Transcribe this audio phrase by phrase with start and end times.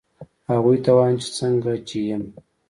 [0.51, 2.23] هغوی ته وایم چې څنګه چې یم